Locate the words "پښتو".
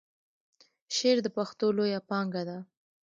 1.37-1.67